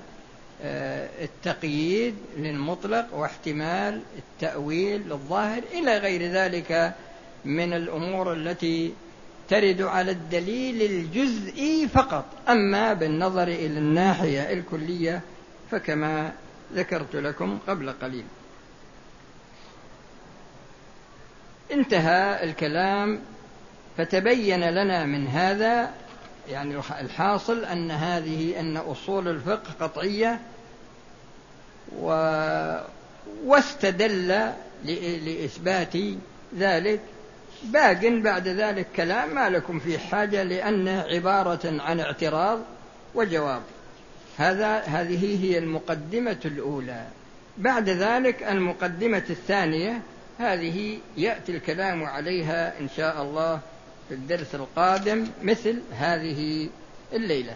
آه، 0.63 1.09
التقييد 1.25 2.15
للمطلق 2.37 3.15
واحتمال 3.15 4.03
التأويل 4.19 5.01
للظاهر 5.09 5.63
إلى 5.73 5.99
غير 5.99 6.23
ذلك 6.23 6.95
من 7.45 7.73
الأمور 7.73 8.33
التي 8.33 8.93
ترد 9.49 9.83
على 9.83 10.11
الدليل 10.11 10.83
الجزئي 10.83 11.89
فقط. 11.89 12.25
أما 12.49 12.93
بالنظر 12.93 13.49
إلى 13.49 13.79
الناحية 13.79 14.53
الكلية 14.53 15.21
فكما 15.71 16.33
ذكرت 16.75 17.17
لكم 17.17 17.59
قبل 17.69 17.93
قليل. 17.93 18.25
انتهى 21.73 22.45
الكلام 22.45 23.21
فتبين 23.97 24.61
لنا 24.71 25.05
من 25.05 25.27
هذا 25.27 25.91
يعني 26.49 26.81
الحاصل 27.01 27.65
أن 27.65 27.91
هذه 27.91 28.61
أن 28.61 28.77
أصول 28.77 29.29
الفقه 29.29 29.73
قطعية 29.81 30.41
و 31.99 32.11
واستدل 33.45 34.53
لإثبات 35.25 35.97
ذلك 36.59 37.01
باق 37.62 38.07
بعد 38.07 38.49
ذلك 38.49 38.87
كلام 38.97 39.35
ما 39.35 39.49
لكم 39.49 39.79
فيه 39.79 39.99
حاجة 39.99 40.42
لأنه 40.42 41.01
عبارة 41.01 41.83
عن 41.83 42.01
اعتراض 42.01 42.61
وجواب. 43.14 43.62
هذا 44.37 44.79
هذه 44.79 45.45
هي 45.45 45.59
المقدمة 45.59 46.40
الأولى. 46.45 47.07
بعد 47.59 47.88
ذلك 47.88 48.42
المقدمة 48.42 49.23
الثانية 49.31 50.03
هذه 50.38 50.99
يأتي 51.16 51.57
الكلام 51.57 52.05
عليها 52.05 52.81
إن 52.81 52.88
شاء 52.97 53.23
الله 53.23 53.61
في 54.09 54.14
الدرس 54.14 54.55
القادم 54.55 55.27
مثل 55.42 55.81
هذه 55.92 56.69
الليلة. 57.12 57.55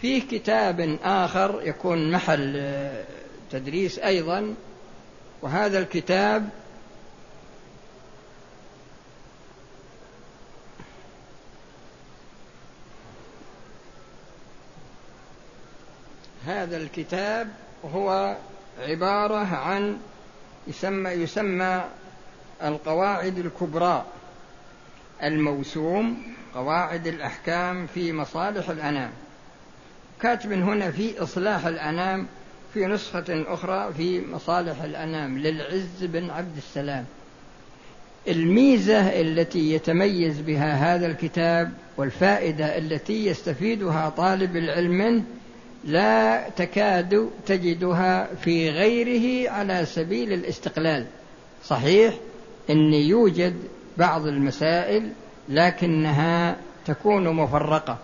في 0.00 0.20
كتاب 0.20 0.98
آخر 1.04 1.60
يكون 1.64 2.10
محل 2.12 2.56
تدريس 3.52 3.98
أيضا 3.98 4.54
وهذا 5.42 5.78
الكتاب 5.78 6.48
هذا 16.46 16.76
الكتاب 16.76 17.48
هو 17.94 18.36
عبارة 18.78 19.56
عن 19.56 19.98
يسمى 20.66 21.10
يسمى 21.10 21.84
القواعد 22.62 23.38
الكبرى. 23.38 24.04
الموسوم 25.22 26.22
قواعد 26.54 27.06
الأحكام 27.06 27.86
في 27.86 28.12
مصالح 28.12 28.68
الأنام. 28.68 29.10
كاتب 30.20 30.52
هنا 30.52 30.90
في 30.90 31.22
إصلاح 31.22 31.66
الأنام 31.66 32.26
في 32.74 32.86
نسخة 32.86 33.24
أخرى 33.28 33.92
في 33.96 34.26
مصالح 34.26 34.82
الأنام 34.82 35.38
للعز 35.38 35.86
بن 36.00 36.30
عبد 36.30 36.56
السلام. 36.56 37.04
الميزة 38.28 39.20
التي 39.20 39.72
يتميز 39.72 40.40
بها 40.40 40.94
هذا 40.94 41.06
الكتاب 41.06 41.72
والفائدة 41.96 42.78
التي 42.78 43.26
يستفيدها 43.26 44.08
طالب 44.08 44.56
العلم 44.56 44.90
منه 44.90 45.22
لا 45.84 46.48
تكاد 46.48 47.30
تجدها 47.46 48.34
في 48.34 48.70
غيره 48.70 49.50
على 49.50 49.84
سبيل 49.86 50.32
الاستقلال. 50.32 51.06
صحيح 51.64 52.14
إن 52.70 52.94
يوجد 52.94 53.54
بعض 53.98 54.26
المسائل 54.26 55.08
لكنها 55.48 56.56
تكون 56.86 57.28
مفرقة 57.28 57.98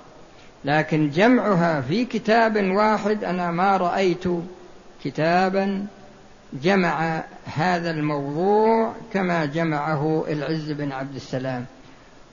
لكن 0.65 1.11
جمعها 1.11 1.81
في 1.81 2.05
كتاب 2.05 2.71
واحد 2.71 3.25
أنا 3.25 3.51
ما 3.51 3.77
رأيت 3.77 4.25
كتابا 5.05 5.87
جمع 6.53 7.25
هذا 7.45 7.91
الموضوع 7.91 8.95
كما 9.13 9.45
جمعه 9.45 10.25
العز 10.29 10.73
بن 10.73 10.93
عبد 10.93 11.15
السلام. 11.15 11.67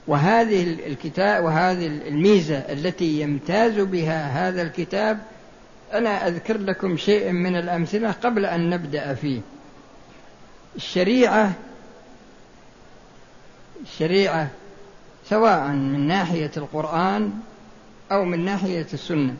وهذه 0.06 0.86
الكتاب 0.86 1.44
وهذه 1.44 1.86
الميزة 1.86 2.58
التي 2.58 3.20
يمتاز 3.20 3.80
بها 3.80 4.48
هذا 4.48 4.62
الكتاب 4.62 5.18
أنا 5.92 6.28
أذكر 6.28 6.58
لكم 6.58 6.96
شيء 6.96 7.32
من 7.32 7.56
الأمثلة 7.56 8.10
قبل 8.12 8.46
أن 8.46 8.70
نبدأ 8.70 9.14
فيه. 9.14 9.40
الشريعة 10.76 11.52
الشريعة 13.82 14.48
سواء 15.28 15.68
من 15.68 16.06
ناحية 16.06 16.50
القرآن 16.56 17.30
أو 18.12 18.24
من 18.24 18.44
ناحية 18.44 18.86
السنة 18.92 19.34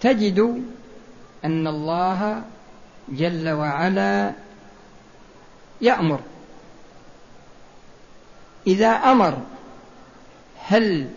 تجد 0.00 0.62
أن 1.44 1.66
الله 1.66 2.42
جل 3.08 3.48
وعلا 3.48 4.32
يأمر. 5.80 6.20
إذا 8.66 8.88
أمر 8.88 9.38
هل 10.68 11.08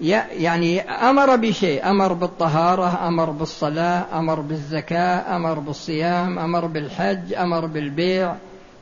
يعني 0.00 0.80
أمر 0.80 1.36
بشيء؟ 1.36 1.90
أمر 1.90 2.12
بالطهارة 2.12 3.08
أمر 3.08 3.30
بالصلاة 3.30 4.18
أمر 4.18 4.40
بالزكاة 4.40 5.36
أمر 5.36 5.58
بالصيام 5.58 6.38
أمر 6.38 6.66
بالحج 6.66 7.34
أمر 7.34 7.66
بالبيع 7.66 8.34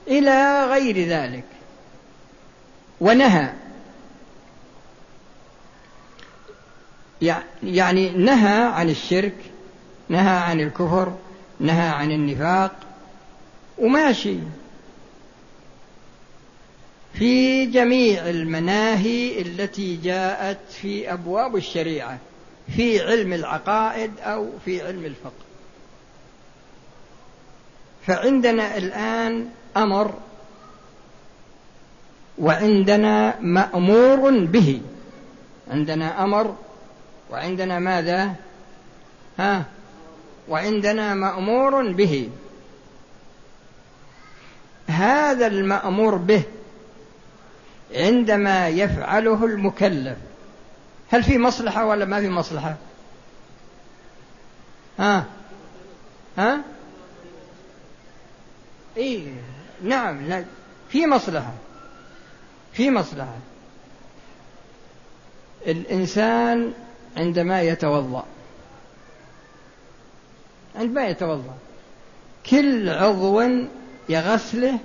إلى 0.08 0.66
غير 0.66 1.08
ذلك. 1.08 1.44
ونهى. 3.00 3.48
يعني 7.62 8.10
نهى 8.10 8.62
عن 8.62 8.90
الشرك 8.90 9.51
نهى 10.08 10.38
عن 10.38 10.60
الكفر 10.60 11.12
نهى 11.60 11.88
عن 11.88 12.10
النفاق 12.10 12.72
وماشي. 13.78 14.36
في 17.14 17.66
جميع 17.66 18.28
المناهي 18.28 19.42
التي 19.42 19.96
جاءت 19.96 20.58
في 20.70 21.12
أبواب 21.12 21.56
الشريعة 21.56 22.18
في 22.76 23.00
علم 23.00 23.32
العقائد 23.32 24.10
أو 24.20 24.50
في 24.64 24.86
علم 24.86 25.04
الفقه. 25.04 25.32
فعندنا 28.06 28.76
الآن 28.76 29.48
أمر 29.76 30.14
وعندنا 32.38 33.40
مأمور 33.40 34.30
به. 34.44 34.80
عندنا 35.70 36.24
أمر 36.24 36.56
وعندنا 37.30 37.78
ماذا؟ 37.78 38.34
ها؟ 39.38 39.64
وعندنا 40.48 41.14
مأمور 41.14 41.92
به. 41.92 42.30
هذا 44.86 45.46
المأمور 45.46 46.14
به 46.14 46.42
عندما 47.94 48.68
يفعله 48.68 49.44
المكلف. 49.44 50.16
هل 51.10 51.22
في 51.22 51.38
مصلحة 51.38 51.86
ولا 51.86 52.04
ما 52.04 52.20
في 52.20 52.28
مصلحة؟ 52.28 52.76
ها؟ 54.98 55.24
ها؟ 56.38 56.62
اي 58.96 59.32
نعم 59.82 60.28
لا 60.28 60.44
في 60.88 61.06
مصلحة 61.06 61.52
في 62.72 62.90
مصلحة. 62.90 63.38
الإنسان 65.66 66.72
عندما 67.16 67.62
يتوضا 70.82 71.00
عندما 71.00 71.06
يتوضأ. 71.06 71.54
كل 72.50 72.88
عضو 72.88 73.42
يغسله 74.08 74.78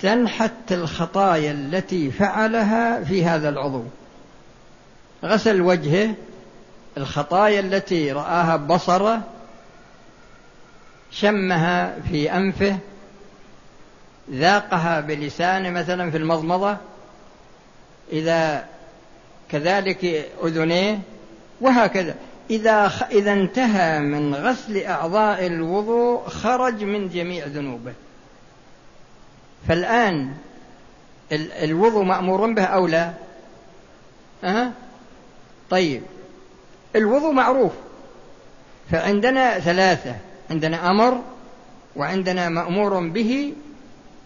تنحت 0.00 0.72
الخطايا 0.72 1.52
التي 1.52 2.10
فعلها 2.10 3.04
في 3.04 3.24
هذا 3.24 3.48
العضو. 3.48 3.84
غسل 5.24 5.60
وجهه 5.60 6.14
الخطايا 6.96 7.60
التي 7.60 8.12
رآها 8.12 8.56
ببصره 8.56 9.22
شمها 11.10 12.00
في 12.10 12.36
أنفه 12.36 12.78
ذاقها 14.30 15.00
بلسانه 15.00 15.70
مثلا 15.70 16.10
في 16.10 16.16
المضمضة 16.16 16.76
إذا 18.12 18.64
كذلك 19.48 20.30
أذنيه 20.44 20.98
وهكذا. 21.60 22.14
إذا 22.52 22.92
إذا 23.10 23.32
انتهى 23.32 24.00
من 24.00 24.34
غسل 24.34 24.76
أعضاء 24.76 25.46
الوضوء 25.46 26.28
خرج 26.28 26.84
من 26.84 27.08
جميع 27.08 27.46
ذنوبه. 27.46 27.92
فالآن 29.68 30.34
الوضوء 31.62 32.02
مأمور 32.02 32.52
به 32.52 32.64
أو 32.64 32.86
لا؟ 32.86 33.12
أه؟ 34.44 34.70
طيب. 35.70 36.02
الوضوء 36.96 37.32
معروف. 37.32 37.72
فعندنا 38.90 39.58
ثلاثة. 39.58 40.14
عندنا 40.50 40.90
أمر 40.90 41.22
وعندنا 41.96 42.48
مأمور 42.48 43.08
به 43.08 43.54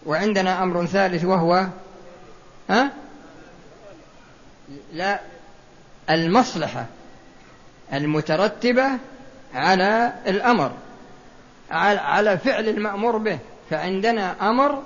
وعندنا 0.05 0.63
أمر 0.63 0.85
ثالث 0.85 1.25
وهو 1.25 1.67
ها 2.69 2.91
لا. 4.93 5.19
المصلحة. 6.09 6.85
المترتبة 7.93 8.87
على 9.53 10.13
الأمر 10.27 10.71
على 11.71 12.37
فعل 12.37 12.69
المأمور 12.69 13.17
به 13.17 13.39
فعندنا 13.69 14.49
أمر 14.49 14.83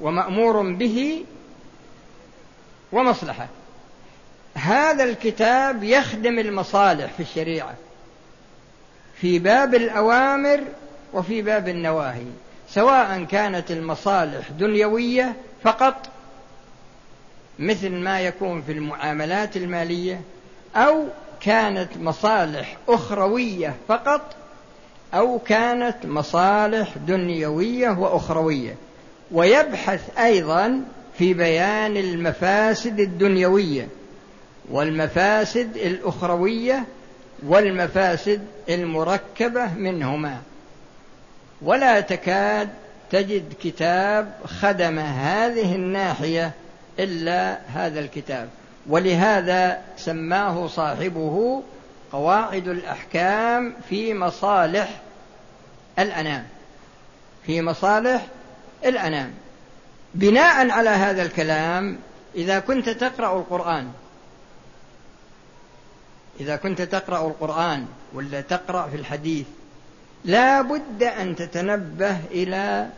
ومأمور 0.00 0.72
به 0.72 1.24
ومصلحة. 2.92 3.48
هذا 4.54 5.04
الكتاب 5.04 5.82
يخدم 5.82 6.38
المصالح 6.38 7.12
في 7.12 7.22
الشريعة 7.22 7.74
في 9.20 9.38
باب 9.38 9.74
الأوامر 9.74 10.60
وفي 11.12 11.42
باب 11.42 11.68
النواهي 11.68 12.26
سواء 12.68 13.24
كانت 13.24 13.70
المصالح 13.70 14.50
دنيوية 14.50 15.36
فقط 15.62 16.08
مثل 17.58 17.90
ما 17.90 18.20
يكون 18.20 18.62
في 18.62 18.72
المعاملات 18.72 19.56
المالية 19.56 20.20
أو 20.76 21.04
كانت 21.40 21.88
مصالح 21.96 22.76
أخروية 22.88 23.74
فقط 23.88 24.36
أو 25.14 25.38
كانت 25.38 25.96
مصالح 26.04 26.98
دنيوية 27.06 27.90
وأخروية. 27.90 28.74
ويبحث 29.32 30.18
أيضا 30.18 30.80
في 31.18 31.34
بيان 31.34 31.96
المفاسد 31.96 33.00
الدنيوية 33.00 33.88
والمفاسد 34.70 35.76
الأخروية 35.76 36.84
والمفاسد 37.46 38.46
المركبة 38.68 39.74
منهما. 39.74 40.40
ولا 41.62 42.00
تكاد 42.00 42.68
تجد 43.10 43.52
كتاب 43.62 44.32
خدم 44.44 44.98
هذه 44.98 45.74
الناحية 45.74 46.52
إلا 46.98 47.58
هذا 47.74 48.00
الكتاب. 48.00 48.48
ولهذا 48.88 49.82
سماه 49.96 50.66
صاحبه 50.66 51.62
قواعد 52.12 52.68
الأحكام 52.68 53.74
في 53.88 54.14
مصالح 54.14 55.00
الأنام. 55.98 56.46
في 57.46 57.62
مصالح 57.62 58.26
الأنام. 58.84 59.32
بناء 60.14 60.70
على 60.70 60.90
هذا 60.90 61.22
الكلام 61.22 61.98
إذا 62.34 62.58
كنت 62.58 62.88
تقرأ 62.88 63.38
القرآن 63.38 63.92
إذا 66.40 66.56
كنت 66.56 66.82
تقرأ 66.82 67.26
القرآن 67.26 67.86
ولا 68.14 68.40
تقرأ 68.40 68.88
في 68.88 68.96
الحديث 68.96 69.46
لا 70.24 70.62
بد 70.62 71.02
أن 71.02 71.36
تتنبه 71.36 72.16
إلى 72.30 72.88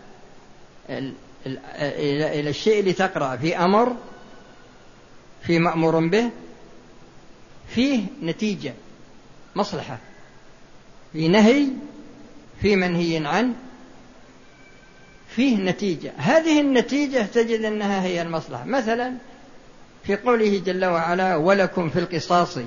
إلى 1.46 2.50
الشيء 2.50 2.80
اللي 2.80 2.92
تقرأ. 2.92 3.36
في 3.36 3.56
أمر 3.58 3.96
في 5.48 5.58
مأمور 5.58 6.08
به 6.08 6.30
فيه 7.68 8.04
نتيجة 8.22 8.74
مصلحة. 9.56 9.98
في 11.12 11.28
نهي 11.28 11.66
في 12.62 12.76
منهي 12.76 13.26
عنه 13.26 13.54
فيه 15.28 15.56
نتيجة. 15.56 16.12
هذه 16.16 16.60
النتيجة 16.60 17.22
تجد 17.22 17.64
أنها 17.64 18.02
هي 18.02 18.22
المصلحة. 18.22 18.64
مثلا 18.64 19.14
في 20.04 20.16
قوله 20.16 20.62
جل 20.66 20.84
وعلا 20.84 21.36
ولكم 21.36 21.88
في 21.88 21.98
القصاص. 21.98 22.58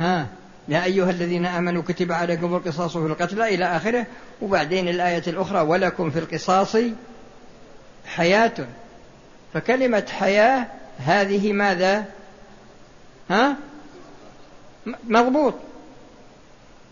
ها 0.00 0.26
يا 0.68 0.84
أيها 0.84 1.10
الذين 1.10 1.46
آمنوا 1.46 1.82
كتب 1.82 2.12
عليكم 2.12 2.54
القصاص 2.54 2.96
في 2.96 3.06
القتلى 3.06 3.54
إلى 3.54 3.64
آخره. 3.64 4.06
وبعدين 4.42 4.88
الآية 4.88 5.22
الأخرى 5.26 5.60
ولكم 5.60 6.10
في 6.10 6.18
القصاص 6.18 6.76
حياة. 8.06 8.66
فكلمة 9.54 10.06
حياة 10.18 10.81
هذه 11.06 11.52
ماذا؟ 11.52 12.04
ها؟ 13.30 13.56
مضبوط 15.08 15.54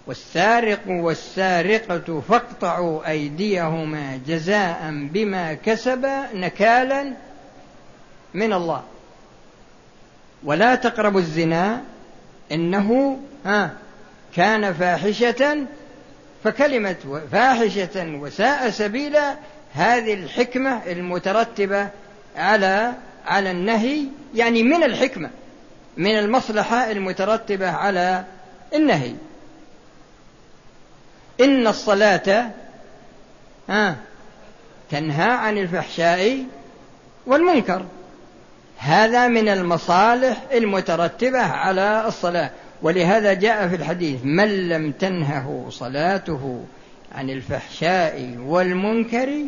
والسارق 0.06 0.80
والسارقة 0.88 2.22
فاقطعوا 2.28 3.10
أيديهما 3.10 4.20
جزاء 4.26 4.90
بما 4.90 5.54
كسبا 5.54 6.32
نكالا 6.34 7.12
من 8.34 8.52
الله 8.52 8.82
ولا 10.44 10.74
تقربوا 10.74 11.20
الزنا 11.20 11.82
إنه 12.52 13.18
ها 13.44 13.70
كان 14.36 14.74
فاحشة 14.74 15.66
فكلمة 16.44 17.20
فاحشة 17.32 18.18
وساء 18.20 18.70
سبيلا 18.70 19.36
هذه 19.72 20.14
الحكمة 20.14 20.82
المترتبة 20.86 21.88
على 22.36 22.94
على 23.26 23.50
النهي 23.50 24.04
يعني 24.34 24.62
من 24.62 24.82
الحكمة 24.82 25.30
من 25.96 26.18
المصلحة 26.18 26.90
المترتبة 26.90 27.70
على 27.70 28.24
النهي. 28.74 29.14
إن 31.40 31.66
الصلاة 31.66 32.50
ها 33.68 33.96
تنهى 34.90 35.30
عن 35.30 35.58
الفحشاء 35.58 36.44
والمنكر. 37.26 37.84
هذا 38.78 39.28
من 39.28 39.48
المصالح 39.48 40.42
المترتبة 40.52 41.40
على 41.40 42.04
الصلاة. 42.06 42.50
ولهذا 42.82 43.32
جاء 43.32 43.68
في 43.68 43.74
الحديث 43.74 44.20
من 44.24 44.68
لم 44.68 44.92
تنهه 44.92 45.66
صلاته 45.70 46.64
عن 47.14 47.30
الفحشاء 47.30 48.36
والمنكر 48.46 49.44